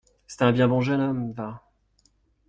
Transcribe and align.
C’est 0.25 0.41
un 0.41 0.51
bien 0.51 0.67
bon 0.67 0.81
jeune 0.81 0.99
homme, 0.99 1.31
va. 1.33 1.61